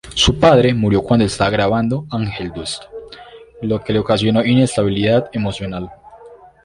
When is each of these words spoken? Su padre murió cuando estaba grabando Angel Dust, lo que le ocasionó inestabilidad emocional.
Su 0.15 0.39
padre 0.39 0.73
murió 0.73 1.03
cuando 1.03 1.25
estaba 1.27 1.51
grabando 1.51 2.07
Angel 2.09 2.51
Dust, 2.51 2.81
lo 3.61 3.83
que 3.83 3.93
le 3.93 3.99
ocasionó 3.99 4.43
inestabilidad 4.43 5.29
emocional. 5.31 5.91